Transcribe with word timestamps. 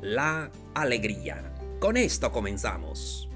La 0.00 0.52
alegría. 0.74 1.42
Con 1.80 1.96
esto 1.96 2.30
comenzamos. 2.30 3.28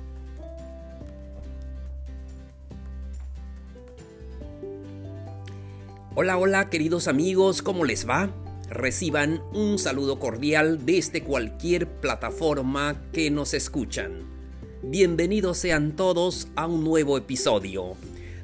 Hola, 6.15 6.38
hola 6.38 6.71
queridos 6.71 7.09
amigos, 7.09 7.62
¿cómo 7.62 7.85
les 7.85 8.09
va? 8.09 8.30
Reciban 8.71 9.43
un 9.52 9.77
saludo 9.80 10.21
cordial 10.21 10.87
desde 10.87 11.25
cualquier 11.25 11.88
plataforma 11.88 13.02
que 13.13 13.33
nos 13.33 13.55
escuchan. 13.55 14.21
Bienvenidos 14.85 15.59
sean 15.59 15.97
todos 15.97 16.47
a 16.55 16.69
un 16.69 16.85
nuevo 16.85 17.19
episodio. 17.19 17.97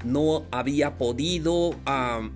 No 0.04 0.44
había 0.50 0.98
podido 0.98 1.76
ah, 1.86 2.28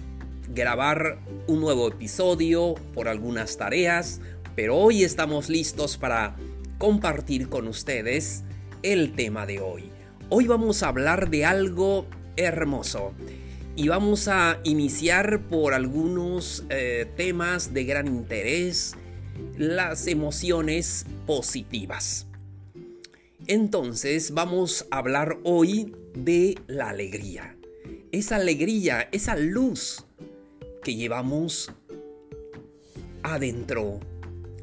grabar 0.55 1.19
un 1.48 1.60
nuevo 1.60 1.88
episodio 1.88 2.77
por 2.94 3.08
algunas 3.08 3.56
tareas, 3.56 4.20
pero 4.55 4.77
hoy 4.77 5.05
estamos 5.05 5.48
listos 5.48 5.97
para 5.97 6.36
compartir 6.78 7.48
con 7.48 7.69
ustedes 7.69 8.45
el 8.83 9.12
tema 9.12 9.47
de 9.47 9.61
hoy. 9.61 9.84
Hoy 10.28 10.47
vamos 10.47 10.83
a 10.83 10.89
hablar 10.89 11.31
de 11.31 11.44
algo 11.44 12.06
hermoso 12.36 13.12
y 13.77 13.89
vamos 13.89 14.28
a 14.28 14.61
iniciar 14.64 15.48
por 15.48 15.75
algunos 15.75 16.64
eh, 16.69 17.06
temas 17.17 17.72
de 17.72 17.84
gran 17.84 18.06
interés, 18.06 18.94
las 19.56 20.06
emociones 20.06 21.06
positivas. 21.27 22.27
Entonces 23.47 24.33
vamos 24.33 24.87
a 24.91 24.98
hablar 24.98 25.39
hoy 25.44 25.94
de 26.14 26.59
la 26.66 26.91
alegría. 26.91 27.56
Esa 28.12 28.37
alegría, 28.37 29.09
esa 29.12 29.37
luz 29.37 30.05
que 30.84 30.94
llevamos 30.94 31.72
adentro 33.22 34.00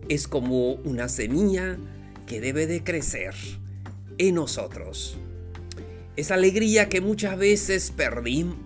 es 0.08 0.28
como 0.28 0.73
una 0.73 1.09
semilla 1.09 1.78
que 2.25 2.42
debe 2.42 2.67
de 2.67 2.83
crecer 2.83 3.33
en 4.17 4.36
nosotros. 4.36 5.17
Esa 6.16 6.36
alegría 6.36 6.89
que 6.89 7.02
muchas 7.02 7.38
veces 7.38 7.91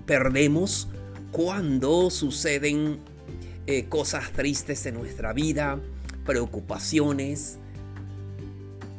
perdemos 0.05 0.87
cuando 1.31 2.09
suceden 2.09 2.99
eh, 3.67 3.85
cosas 3.85 4.31
tristes 4.31 4.85
en 4.85 4.95
nuestra 4.95 5.33
vida, 5.33 5.79
preocupaciones, 6.25 7.59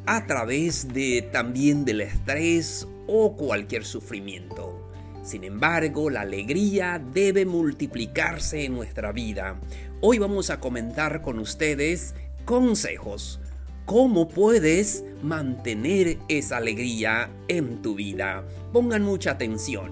a 0.05 0.25
través 0.25 0.87
de 0.93 1.21
también 1.31 1.85
del 1.85 2.01
estrés 2.01 2.87
o 3.07 3.35
cualquier 3.35 3.85
sufrimiento. 3.85 4.89
Sin 5.23 5.43
embargo, 5.43 6.09
la 6.09 6.21
alegría 6.21 7.03
debe 7.13 7.45
multiplicarse 7.45 8.65
en 8.65 8.75
nuestra 8.75 9.11
vida. 9.11 9.59
Hoy 10.01 10.19
vamos 10.19 10.51
a 10.51 10.59
comentar 10.59 11.23
con 11.23 11.39
ustedes 11.39 12.13
consejos. 12.45 13.39
¿Cómo 13.85 14.27
puedes 14.27 15.03
mantener 15.21 16.17
esa 16.27 16.57
alegría 16.57 17.29
en 17.47 17.81
tu 17.81 17.95
vida? 17.95 18.43
Pongan 18.71 19.03
mucha 19.03 19.31
atención. 19.31 19.91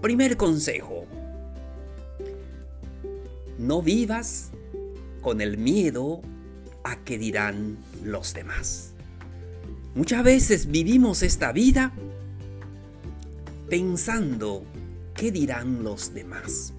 Primer 0.00 0.36
consejo. 0.36 1.06
No 3.58 3.82
vivas 3.82 4.50
con 5.20 5.40
el 5.40 5.58
miedo 5.58 6.22
a 6.84 6.96
que 7.04 7.18
dirán 7.18 7.78
los 8.02 8.34
demás. 8.34 8.92
Muchas 9.94 10.24
veces 10.24 10.66
vivimos 10.66 11.22
esta 11.22 11.52
vida 11.52 11.92
pensando 13.68 14.64
qué 15.14 15.30
dirán 15.30 15.84
los 15.84 16.12
demás. 16.14 16.74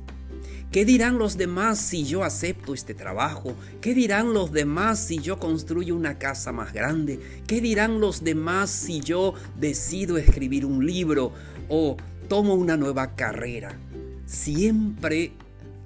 ¿Qué 0.72 0.84
dirán 0.84 1.18
los 1.18 1.38
demás 1.38 1.80
si 1.80 2.04
yo 2.04 2.24
acepto 2.24 2.74
este 2.74 2.94
trabajo? 2.94 3.56
¿Qué 3.80 3.94
dirán 3.94 4.34
los 4.34 4.52
demás 4.52 5.00
si 5.00 5.20
yo 5.20 5.40
construyo 5.40 5.96
una 5.96 6.18
casa 6.18 6.52
más 6.52 6.74
grande? 6.74 7.20
¿Qué 7.48 7.62
dirán 7.62 8.02
los 8.02 8.24
demás 8.24 8.70
si 8.70 9.00
yo 9.00 9.34
decido 9.58 10.18
escribir 10.18 10.66
un 10.66 10.86
libro 10.86 11.32
o 11.70 11.96
tomo 12.28 12.56
una 12.56 12.76
nueva 12.76 13.16
carrera? 13.16 13.80
Siempre 14.26 15.32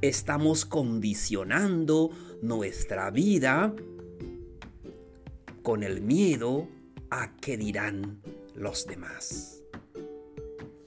estamos 0.02 0.66
condicionando 0.66 2.10
nuestra 2.42 3.12
vida 3.12 3.74
con 5.62 5.84
el 5.84 6.02
miedo 6.02 6.68
a 7.12 7.36
qué 7.36 7.58
dirán 7.58 8.22
los 8.56 8.88
demás. 8.88 9.62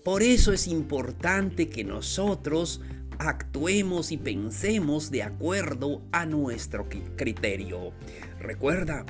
Por 0.04 0.22
eso 0.22 0.52
es 0.52 0.66
importante 0.66 1.68
que 1.68 1.84
nosotros 1.84 2.80
actuemos 3.26 4.12
y 4.12 4.16
pensemos 4.16 5.10
de 5.10 5.22
acuerdo 5.22 6.02
a 6.12 6.26
nuestro 6.26 6.88
criterio. 7.16 7.92
Recuerda, 8.40 9.04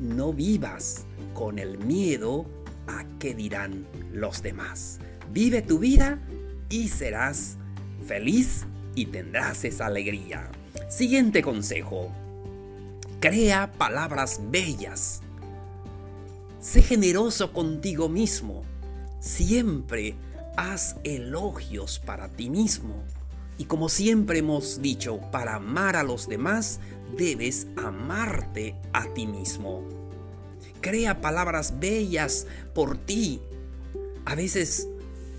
no 0.00 0.32
vivas 0.32 1.06
con 1.34 1.58
el 1.58 1.78
miedo 1.78 2.46
a 2.86 3.04
qué 3.18 3.34
dirán 3.34 3.86
los 4.12 4.42
demás. 4.42 4.98
Vive 5.32 5.62
tu 5.62 5.78
vida 5.78 6.18
y 6.68 6.88
serás 6.88 7.56
feliz 8.06 8.66
y 8.94 9.06
tendrás 9.06 9.64
esa 9.64 9.86
alegría. 9.86 10.50
Siguiente 10.88 11.42
consejo. 11.42 12.10
Crea 13.20 13.70
palabras 13.72 14.40
bellas. 14.50 15.20
Sé 16.60 16.82
generoso 16.82 17.52
contigo 17.52 18.08
mismo. 18.08 18.64
Siempre 19.20 20.14
haz 20.56 20.96
elogios 21.04 21.98
para 21.98 22.28
ti 22.28 22.50
mismo. 22.50 23.04
Y 23.60 23.66
como 23.66 23.90
siempre 23.90 24.38
hemos 24.38 24.80
dicho, 24.80 25.20
para 25.30 25.56
amar 25.56 25.94
a 25.94 26.02
los 26.02 26.30
demás, 26.30 26.80
debes 27.14 27.66
amarte 27.76 28.74
a 28.94 29.12
ti 29.12 29.26
mismo. 29.26 29.84
Crea 30.80 31.20
palabras 31.20 31.78
bellas 31.78 32.46
por 32.74 32.96
ti. 32.96 33.38
A 34.24 34.34
veces 34.34 34.88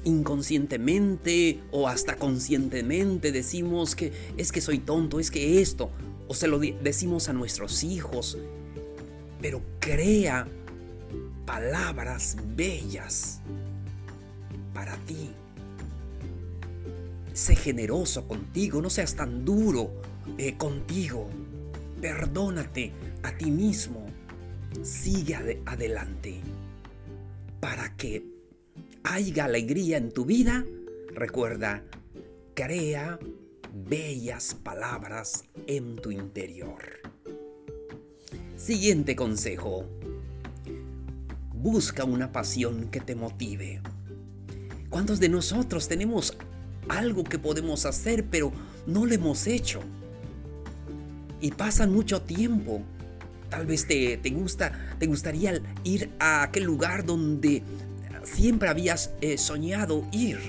inconscientemente 0.04 1.62
o 1.72 1.88
hasta 1.88 2.16
conscientemente 2.16 3.32
decimos 3.32 3.96
que 3.96 4.14
es 4.38 4.52
que 4.52 4.62
soy 4.62 4.78
tonto, 4.78 5.20
es 5.20 5.32
que 5.32 5.60
esto, 5.60 5.90
o 6.28 6.36
se 6.36 6.48
lo 6.48 6.60
decimos 6.60 7.28
a 7.28 7.34
nuestros 7.34 7.84
hijos. 7.84 8.38
Pero 9.42 9.64
crea 9.80 10.48
palabras 11.48 12.38
bellas 12.56 13.40
para 14.76 14.96
ti. 15.08 15.32
Sé 17.34 17.56
generoso 17.56 18.28
contigo, 18.28 18.82
no 18.82 18.90
seas 18.90 19.16
tan 19.16 19.46
duro 19.46 19.92
eh, 20.38 20.58
contigo. 20.58 21.30
Perdónate 22.02 22.92
a 23.24 23.32
ti 23.38 23.52
mismo. 23.52 24.06
Sigue 24.82 25.62
adelante. 25.66 26.42
Para 27.60 27.96
que 27.96 28.26
haya 29.04 29.46
alegría 29.46 29.98
en 29.98 30.12
tu 30.12 30.26
vida, 30.26 30.66
recuerda, 31.14 31.84
crea 32.54 33.20
bellas 33.74 34.56
palabras 34.56 35.46
en 35.68 35.96
tu 35.96 36.12
interior. 36.12 36.84
Siguiente 38.58 39.16
consejo. 39.16 39.86
Busca 41.54 42.04
una 42.04 42.32
pasión 42.32 42.90
que 42.90 43.00
te 43.00 43.16
motive. 43.16 43.82
¿Cuántos 44.90 45.20
de 45.20 45.30
nosotros 45.30 45.88
tenemos 45.88 46.36
algo 46.92 47.24
que 47.24 47.40
podemos 47.40 47.86
hacer, 47.86 48.26
pero 48.26 48.52
no 48.86 49.06
lo 49.06 49.14
hemos 49.14 49.48
hecho. 49.48 49.82
Y 51.40 51.52
pasa 51.52 51.88
mucho 51.88 52.22
tiempo. 52.22 52.82
Tal 53.50 53.66
vez 53.66 53.88
te, 53.88 54.18
gusta, 54.32 54.72
te 55.00 55.08
gustaría 55.08 55.62
ir 55.84 56.12
a 56.20 56.44
aquel 56.44 56.64
lugar 56.64 57.06
donde 57.06 57.64
siempre 58.24 58.70
habías 58.70 59.12
eh, 59.22 59.38
soñado 59.38 60.06
ir. 60.12 60.40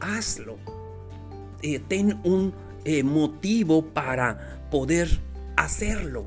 Hazlo. 0.00 0.58
Eh, 1.62 1.80
ten 1.88 2.20
un 2.24 2.52
eh, 2.84 3.02
motivo 3.02 3.86
para 3.86 4.66
poder 4.70 5.08
hacerlo. 5.56 6.26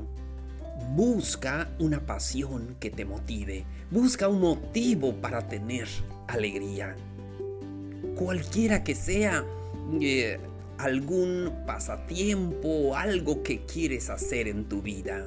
Busca 0.96 1.70
una 1.78 2.00
pasión 2.00 2.76
que 2.80 2.90
te 2.90 3.04
motive. 3.04 3.64
Busca 3.90 4.28
un 4.28 4.40
motivo 4.40 5.14
para 5.14 5.48
tener 5.48 5.86
alegría 6.28 6.96
cualquiera 8.18 8.82
que 8.82 8.96
sea 8.96 9.44
eh, 10.00 10.40
algún 10.76 11.52
pasatiempo, 11.66 12.96
algo 12.96 13.44
que 13.44 13.64
quieres 13.64 14.10
hacer 14.10 14.48
en 14.48 14.68
tu 14.68 14.82
vida. 14.82 15.24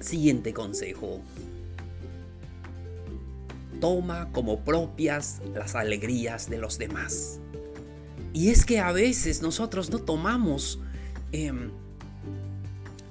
Siguiente 0.00 0.52
consejo. 0.52 1.20
Toma 3.80 4.30
como 4.32 4.64
propias 4.64 5.40
las 5.54 5.76
alegrías 5.76 6.50
de 6.50 6.58
los 6.58 6.78
demás. 6.78 7.38
Y 8.32 8.50
es 8.50 8.64
que 8.64 8.80
a 8.80 8.90
veces 8.90 9.40
nosotros 9.40 9.88
no 9.90 10.00
tomamos 10.00 10.80
em, 11.30 11.70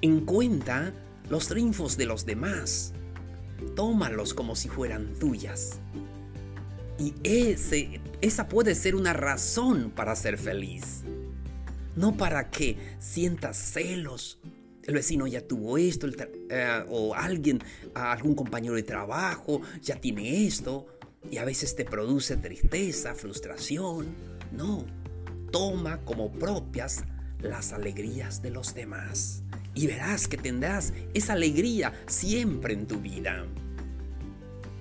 en 0.02 0.20
cuenta 0.26 0.92
los 1.30 1.48
triunfos 1.48 1.96
de 1.96 2.04
los 2.04 2.26
demás. 2.26 2.92
Tómalos 3.74 4.34
como 4.34 4.56
si 4.56 4.68
fueran 4.68 5.14
tuyas. 5.18 5.80
Y 7.00 7.14
ese, 7.24 8.00
esa 8.20 8.46
puede 8.46 8.74
ser 8.74 8.94
una 8.94 9.14
razón 9.14 9.90
para 9.90 10.14
ser 10.14 10.36
feliz. 10.36 11.02
No 11.96 12.16
para 12.16 12.50
que 12.50 12.76
sientas 12.98 13.56
celos. 13.56 14.38
El 14.84 14.94
vecino 14.94 15.26
ya 15.26 15.40
tuvo 15.40 15.78
esto, 15.78 16.06
eh, 16.50 16.84
o 16.88 17.14
alguien, 17.14 17.60
algún 17.94 18.34
compañero 18.34 18.74
de 18.74 18.82
trabajo 18.82 19.62
ya 19.82 19.96
tiene 19.96 20.46
esto, 20.46 20.86
y 21.30 21.38
a 21.38 21.44
veces 21.44 21.74
te 21.74 21.84
produce 21.84 22.36
tristeza, 22.36 23.14
frustración. 23.14 24.08
No, 24.52 24.84
toma 25.50 26.04
como 26.04 26.30
propias 26.30 27.04
las 27.40 27.72
alegrías 27.72 28.42
de 28.42 28.50
los 28.50 28.74
demás 28.74 29.42
y 29.74 29.86
verás 29.86 30.28
que 30.28 30.36
tendrás 30.36 30.92
esa 31.14 31.34
alegría 31.34 31.92
siempre 32.06 32.74
en 32.74 32.86
tu 32.86 33.00
vida. 33.00 33.46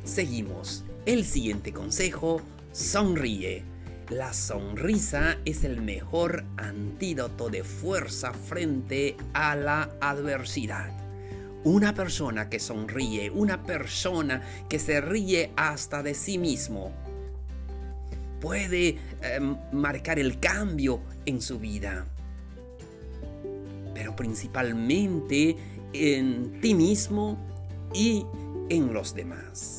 Seguimos. 0.04 0.84
El 1.06 1.26
siguiente 1.26 1.74
consejo, 1.74 2.42
sonríe. 2.72 3.64
La 4.10 4.34
sonrisa 4.34 5.38
es 5.46 5.64
el 5.64 5.82
mejor 5.82 6.44
antídoto 6.58 7.50
de 7.50 7.64
fuerza 7.64 8.34
frente 8.34 9.16
a 9.34 9.56
la 9.56 9.92
adversidad. 10.02 10.92
Una 11.64 11.94
persona 11.94 12.50
que 12.50 12.60
sonríe, 12.60 13.30
una 13.30 13.64
persona 13.64 14.42
que 14.70 14.80
se 14.80 15.02
ríe 15.02 15.52
hasta 15.56 16.02
de 16.02 16.14
sí 16.14 16.38
mismo, 16.38 16.92
puede 18.40 18.98
em, 19.22 19.58
marcar 19.72 20.20
el 20.20 20.40
cambio 20.40 21.02
en 21.26 21.42
su 21.42 21.60
vida 21.60 22.06
pero 24.00 24.16
principalmente 24.16 25.58
en 25.92 26.62
ti 26.62 26.74
mismo 26.74 27.38
y 27.94 28.26
en 28.70 28.94
los 28.94 29.14
demás. 29.14 29.79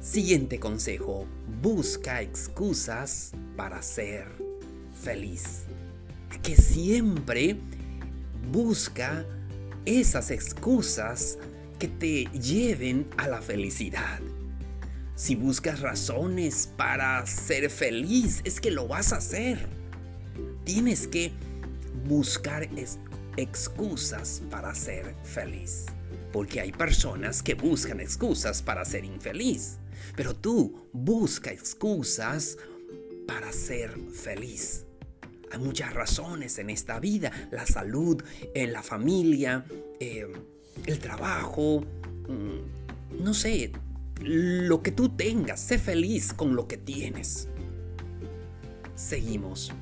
Siguiente 0.00 0.60
consejo, 0.60 1.26
busca 1.60 2.22
excusas 2.22 3.32
para 3.56 3.82
ser 3.82 4.28
feliz. 5.02 5.64
Que 6.42 6.54
siempre 6.54 7.56
busca 8.52 9.26
esas 9.84 10.30
excusas 10.30 11.38
que 11.80 11.88
te 11.88 12.24
lleven 12.26 13.08
a 13.16 13.26
la 13.26 13.42
felicidad. 13.42 14.20
Si 15.16 15.34
buscas 15.34 15.80
razones 15.80 16.68
para 16.76 17.26
ser 17.26 17.68
feliz, 17.68 18.40
es 18.44 18.60
que 18.60 18.70
lo 18.70 18.86
vas 18.86 19.12
a 19.12 19.16
hacer. 19.16 19.68
Tienes 20.64 21.08
que 21.08 21.32
buscar 22.06 22.68
excusas 23.36 24.42
para 24.48 24.72
ser 24.76 25.16
feliz. 25.24 25.86
Porque 26.32 26.60
hay 26.60 26.70
personas 26.70 27.42
que 27.42 27.54
buscan 27.54 27.98
excusas 27.98 28.62
para 28.62 28.84
ser 28.84 29.04
infeliz. 29.04 29.78
Pero 30.16 30.34
tú 30.34 30.88
busca 30.92 31.50
excusas 31.50 32.58
para 33.26 33.52
ser 33.52 33.96
feliz. 34.12 34.86
Hay 35.50 35.58
muchas 35.58 35.94
razones 35.94 36.58
en 36.58 36.70
esta 36.70 37.00
vida. 37.00 37.30
La 37.50 37.66
salud, 37.66 38.22
en 38.54 38.72
la 38.72 38.82
familia, 38.82 39.64
eh, 40.00 40.26
el 40.86 40.98
trabajo, 40.98 41.84
mm, 42.28 43.22
no 43.22 43.34
sé, 43.34 43.72
lo 44.20 44.82
que 44.82 44.92
tú 44.92 45.10
tengas. 45.10 45.60
Sé 45.60 45.78
feliz 45.78 46.32
con 46.32 46.54
lo 46.54 46.68
que 46.68 46.76
tienes. 46.76 47.48
Seguimos. 48.94 49.72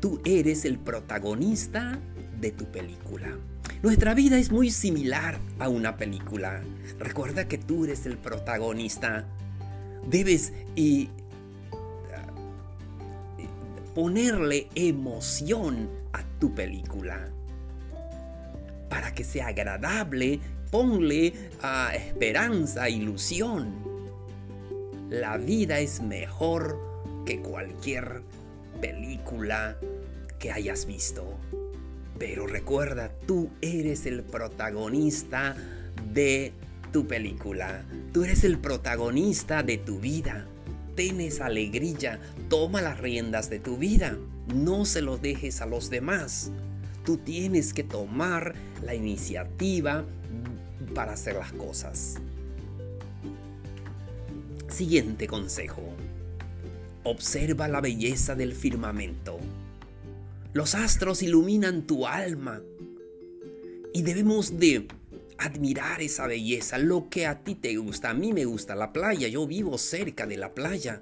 Tú 0.00 0.20
eres 0.24 0.64
el 0.64 0.78
protagonista 0.78 1.98
de 2.40 2.50
tu 2.50 2.64
película. 2.70 3.38
Nuestra 3.82 4.14
vida 4.14 4.38
es 4.38 4.52
muy 4.52 4.70
similar 4.70 5.40
a 5.58 5.68
una 5.68 5.96
película. 5.96 6.62
Recuerda 7.00 7.48
que 7.48 7.58
tú 7.58 7.84
eres 7.84 8.06
el 8.06 8.16
protagonista. 8.16 9.24
Debes 10.08 10.52
y, 10.76 11.10
ponerle 13.92 14.68
emoción 14.76 15.90
a 16.12 16.22
tu 16.38 16.54
película. 16.54 17.28
Para 18.88 19.12
que 19.14 19.24
sea 19.24 19.48
agradable, 19.48 20.38
ponle 20.70 21.32
uh, 21.62 21.92
esperanza, 21.92 22.88
ilusión. 22.88 23.74
La 25.10 25.38
vida 25.38 25.80
es 25.80 26.00
mejor 26.00 26.78
que 27.26 27.40
cualquier 27.40 28.22
película 28.80 29.76
que 30.38 30.52
hayas 30.52 30.86
visto. 30.86 31.36
Pero 32.24 32.46
recuerda, 32.46 33.10
tú 33.26 33.50
eres 33.60 34.06
el 34.06 34.22
protagonista 34.22 35.56
de 36.14 36.52
tu 36.92 37.08
película. 37.08 37.84
Tú 38.12 38.22
eres 38.22 38.44
el 38.44 38.60
protagonista 38.60 39.64
de 39.64 39.76
tu 39.76 39.98
vida. 39.98 40.46
Tienes 40.94 41.40
alegría, 41.40 42.20
toma 42.48 42.80
las 42.80 43.00
riendas 43.00 43.50
de 43.50 43.58
tu 43.58 43.76
vida. 43.76 44.16
No 44.54 44.84
se 44.84 45.02
lo 45.02 45.18
dejes 45.18 45.62
a 45.62 45.66
los 45.66 45.90
demás. 45.90 46.52
Tú 47.04 47.16
tienes 47.16 47.74
que 47.74 47.82
tomar 47.82 48.54
la 48.84 48.94
iniciativa 48.94 50.04
para 50.94 51.14
hacer 51.14 51.34
las 51.34 51.52
cosas. 51.52 52.18
Siguiente 54.68 55.26
consejo. 55.26 55.82
Observa 57.02 57.66
la 57.66 57.80
belleza 57.80 58.36
del 58.36 58.52
firmamento. 58.52 59.40
Los 60.52 60.74
astros 60.74 61.22
iluminan 61.22 61.86
tu 61.86 62.06
alma 62.06 62.60
y 63.94 64.02
debemos 64.02 64.58
de 64.58 64.86
admirar 65.38 66.02
esa 66.02 66.26
belleza, 66.26 66.76
lo 66.76 67.08
que 67.08 67.26
a 67.26 67.42
ti 67.42 67.54
te 67.54 67.76
gusta. 67.76 68.10
A 68.10 68.14
mí 68.14 68.32
me 68.34 68.44
gusta 68.44 68.74
la 68.74 68.92
playa, 68.92 69.28
yo 69.28 69.46
vivo 69.46 69.78
cerca 69.78 70.26
de 70.26 70.36
la 70.36 70.54
playa. 70.54 71.00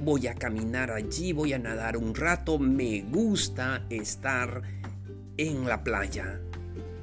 Voy 0.00 0.28
a 0.28 0.34
caminar 0.34 0.92
allí, 0.92 1.32
voy 1.32 1.52
a 1.52 1.58
nadar 1.58 1.96
un 1.96 2.14
rato, 2.14 2.58
me 2.58 3.02
gusta 3.02 3.86
estar 3.90 4.62
en 5.36 5.66
la 5.66 5.82
playa. 5.82 6.40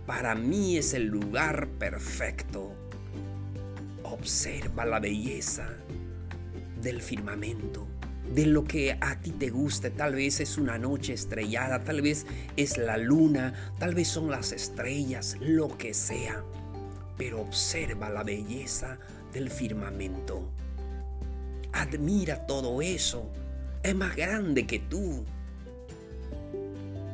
Para 0.06 0.36
mí 0.36 0.78
es 0.78 0.94
el 0.94 1.06
lugar 1.06 1.68
perfecto. 1.80 2.74
Observa 4.04 4.86
la 4.86 5.00
belleza 5.00 5.70
del 6.82 7.02
firmamento, 7.02 7.88
de 8.34 8.46
lo 8.46 8.64
que 8.64 8.98
a 9.00 9.20
ti 9.20 9.32
te 9.32 9.50
guste. 9.50 9.90
Tal 9.90 10.16
vez 10.16 10.40
es 10.40 10.58
una 10.58 10.78
noche 10.78 11.14
estrellada, 11.14 11.84
tal 11.84 12.02
vez 12.02 12.26
es 12.56 12.78
la 12.78 12.98
luna, 12.98 13.54
tal 13.80 13.94
vez 13.94 14.08
son 14.08 14.32
las 14.32 14.52
estrellas, 14.52 15.38
lo 15.40 15.78
que 15.78 15.94
sea. 15.94 16.44
Pero 17.18 17.42
observa 17.42 18.10
la 18.10 18.24
belleza 18.24 18.98
del 19.34 19.50
firmamento. 19.50 20.50
Admira 21.74 22.46
todo 22.48 22.82
eso. 22.82 23.30
Es 23.84 23.96
más 23.96 24.16
grande 24.16 24.66
que 24.66 24.80
tú. 24.80 25.24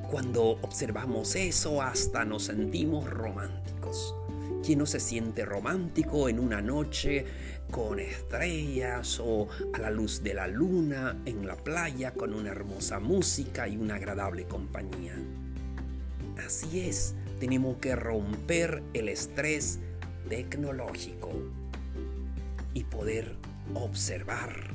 Cuando 0.10 0.44
observamos 0.62 1.36
eso 1.36 1.82
hasta 1.82 2.24
nos 2.24 2.44
sentimos 2.46 3.10
románticos. 3.10 4.16
¿Quién 4.68 4.80
no 4.80 4.86
se 4.86 5.00
siente 5.00 5.46
romántico 5.46 6.28
en 6.28 6.40
una 6.40 6.62
noche 6.62 7.24
con 7.72 8.02
estrellas 8.02 9.18
o 9.24 9.48
a 9.72 9.80
la 9.80 9.90
luz 9.90 10.22
de 10.24 10.34
la 10.34 10.46
luna 10.50 11.22
en 11.24 11.48
la 11.48 11.56
playa 11.56 12.12
con 12.12 12.34
una 12.34 12.50
hermosa 12.50 13.00
música 13.00 13.70
y 13.70 13.78
una 13.78 13.96
agradable 13.96 14.44
compañía. 14.44 15.16
Así 16.46 16.82
es, 16.82 17.16
tenemos 17.40 17.78
que 17.78 17.96
romper 17.96 18.84
el 18.94 19.08
estrés 19.08 19.80
tecnológico 20.28 21.32
y 22.74 22.84
poder 22.84 23.38
observar 23.74 24.74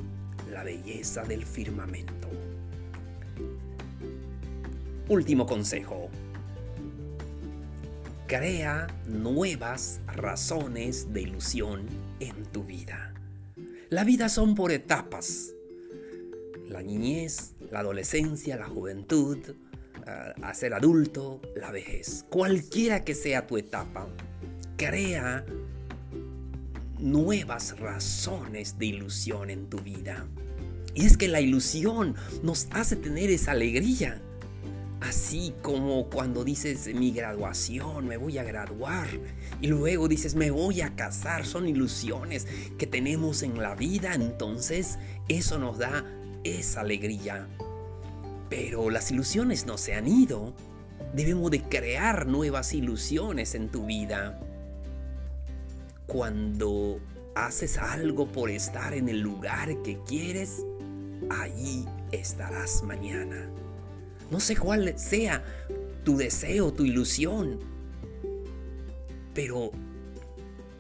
la 0.51 0.65
belleza 0.65 1.23
del 1.25 1.45
firmamento. 1.45 2.29
Último 5.11 5.45
consejo. 5.45 6.09
Crea 8.33 8.87
nuevas 9.07 10.01
razones 10.07 11.13
de 11.13 11.21
ilusión 11.21 11.87
en 12.19 12.47
tu 12.47 12.65
vida. 12.65 13.13
La 13.91 14.05
vida 14.05 14.31
son 14.31 14.55
por 14.55 14.73
etapas. 14.73 15.53
La 16.67 16.81
niñez, 16.83 17.53
la 17.71 17.81
adolescencia, 17.81 18.57
la 18.57 18.69
juventud, 18.69 19.37
uh, 19.51 20.43
a 20.47 20.55
ser 20.55 20.73
adulto, 20.73 21.43
la 21.55 21.71
vejez. 21.73 22.25
Cualquiera 22.31 23.05
que 23.05 23.15
sea 23.15 23.47
tu 23.47 23.59
etapa, 23.59 24.09
crea 24.79 25.45
nuevas 26.99 27.79
razones 27.79 28.79
de 28.79 28.87
ilusión 28.87 29.51
en 29.51 29.69
tu 29.69 29.77
vida. 29.81 30.27
Y 30.95 31.05
es 31.05 31.19
que 31.19 31.29
la 31.29 31.43
ilusión 31.43 32.15
nos 32.43 32.67
hace 32.71 32.97
tener 32.97 33.29
esa 33.29 33.51
alegría 33.51 34.23
Así 35.03 35.53
como 35.63 36.09
cuando 36.09 36.45
dices 36.45 36.89
mi 36.95 37.11
graduación, 37.11 38.07
me 38.07 38.17
voy 38.17 38.39
a 38.39 38.45
graduar. 38.45 39.09
Y 39.61 39.67
luego 39.67 40.07
dices 40.07 40.37
me 40.37 40.53
voy 40.53 40.81
a 40.81 40.95
casar. 40.95 41.45
Son 41.45 41.67
ilusiones 41.67 42.47
que 42.79 42.87
tenemos 42.87 43.43
en 43.43 43.61
la 43.61 43.75
vida. 43.75 44.15
Entonces 44.15 44.99
eso 45.29 45.59
nos 45.59 45.79
da 45.79 46.05
esa 46.45 46.83
alegría. 46.83 47.49
Pero 48.49 48.91
las 48.91 49.11
ilusiones 49.11 49.67
no 49.67 49.77
se 49.77 49.95
han 49.95 50.07
ido. 50.07 50.55
Debemos 51.15 51.51
de 51.51 51.63
crear 51.63 52.27
nuevas 52.29 52.73
ilusiones 52.73 53.57
en 53.57 53.71
tu 53.71 53.87
vida. 53.87 54.41
Cuando 56.07 57.01
haces 57.35 57.77
algo 57.77 58.31
por 58.31 58.51
estar 58.51 58.95
en 58.95 59.09
el 59.09 59.21
lugar 59.21 59.83
que 59.83 59.99
quieres, 60.07 60.65
allí 61.29 61.87
estarás 62.13 62.85
mañana. 62.85 63.51
No 64.33 64.41
sé 64.41 64.57
cuál 64.57 64.99
sea 64.99 65.45
tu 66.05 66.17
deseo, 66.17 66.73
tu 66.73 66.87
ilusión, 66.87 67.59
pero 69.35 69.73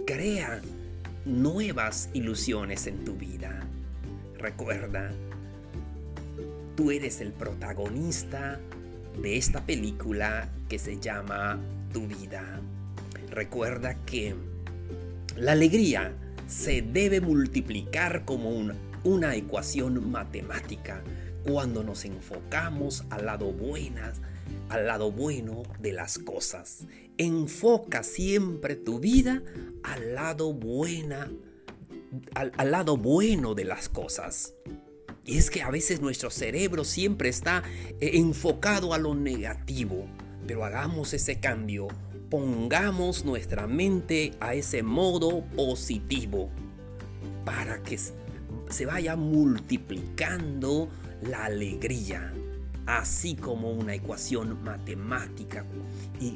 crea 0.07 0.63
nuevas 1.27 2.09
ilusiones 2.15 2.87
en 2.87 3.05
tu 3.05 3.13
vida. 3.13 3.61
Recuerda, 4.39 5.13
tú 6.77 6.91
eres 6.91 7.21
el 7.21 7.33
protagonista 7.33 8.59
de 9.21 9.37
esta 9.37 9.67
película 9.67 10.49
que 10.71 10.79
se 10.79 10.99
llama 10.99 11.59
Tu 11.93 12.07
vida. 12.07 12.59
Recuerda 13.29 13.97
que 14.07 14.35
la 15.37 15.53
alegría 15.53 16.15
se 16.49 16.81
debe 16.81 17.21
multiplicar 17.21 18.25
como 18.25 18.49
una 19.05 19.37
ecuación 19.37 20.11
matemática 20.11 21.03
cuando 21.45 21.83
nos 21.83 22.05
enfocamos 22.05 23.05
al 23.11 23.27
lado 23.27 23.53
buenas, 23.53 24.21
al 24.69 24.87
lado 24.87 25.11
bueno 25.13 25.63
de 25.81 25.93
las 25.93 26.19
cosas. 26.19 26.87
Enfoca 27.19 28.03
siempre 28.03 28.77
tu 28.77 28.99
vida 28.99 29.43
al 29.83 30.15
lado 30.15 30.53
buena, 30.53 31.31
al, 32.35 32.71
lado 32.71 32.97
bueno 32.97 33.55
de 33.55 33.65
las 33.65 33.89
cosas. 33.89 34.55
Y 35.25 35.39
es 35.39 35.51
que 35.51 35.63
a 35.63 35.71
veces 35.71 36.01
nuestro 36.01 36.31
cerebro 36.31 36.85
siempre 36.85 37.29
está 37.29 37.63
eh, 38.01 38.13
enfocado 38.15 38.93
a 38.93 38.99
lo 38.99 39.15
negativo, 39.15 40.07
pero 40.47 40.65
hagamos 40.65 41.13
ese 41.15 41.39
cambio, 41.39 41.89
pongamos 42.29 43.25
nuestra 43.25 43.67
mente 43.67 44.33
a 44.41 44.55
ese 44.55 44.83
modo 44.83 45.45
positivo 45.55 46.51
para 47.45 47.83
que 47.83 47.99
se 47.99 48.87
vaya 48.87 49.17
multiplicando 49.17 50.89
la 51.23 51.45
alegría, 51.47 52.33
así 52.87 53.35
como 53.35 53.71
una 53.71 53.95
ecuación 53.95 54.63
matemática. 54.63 55.65
Y, 56.21 56.35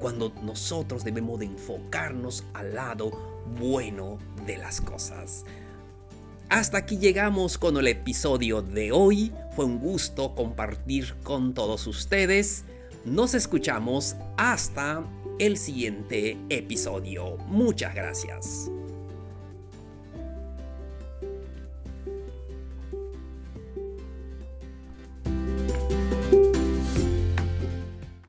cuando 0.00 0.30
nosotros 0.42 1.04
debemos 1.04 1.40
de 1.40 1.46
enfocarnos 1.46 2.44
al 2.52 2.74
lado 2.74 3.10
bueno 3.58 4.18
de 4.44 4.58
las 4.58 4.80
cosas. 4.80 5.44
Hasta 6.48 6.78
aquí 6.78 6.98
llegamos 6.98 7.56
con 7.58 7.76
el 7.78 7.88
episodio 7.88 8.62
de 8.62 8.92
hoy. 8.92 9.32
Fue 9.54 9.64
un 9.64 9.78
gusto 9.78 10.34
compartir 10.34 11.14
con 11.24 11.54
todos 11.54 11.86
ustedes. 11.86 12.64
Nos 13.04 13.34
escuchamos 13.34 14.16
hasta 14.36 15.02
el 15.38 15.56
siguiente 15.56 16.36
episodio. 16.50 17.36
Muchas 17.48 17.94
gracias. 17.94 18.70